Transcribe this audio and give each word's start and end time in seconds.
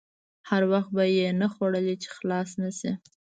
هر 0.49 0.63
وخت 0.71 0.89
به 0.95 1.03
یې 1.17 1.27
نه 1.41 1.47
خوړلې 1.53 1.95
چې 2.01 2.09
خلاصې 2.17 2.55
نه 2.63 2.71
شي. 2.79 2.91